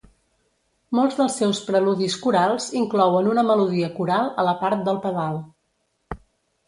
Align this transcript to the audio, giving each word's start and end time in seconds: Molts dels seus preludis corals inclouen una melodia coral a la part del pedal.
Molts 0.99 1.17
dels 1.19 1.35
seus 1.41 1.59
preludis 1.67 2.17
corals 2.23 2.67
inclouen 2.81 3.31
una 3.35 3.45
melodia 3.53 3.93
coral 4.01 4.33
a 4.45 4.51
la 4.51 4.59
part 4.63 4.85
del 4.89 4.99
pedal. 5.05 5.39